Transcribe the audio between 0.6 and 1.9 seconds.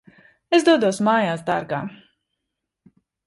dodos mājās, dārgā.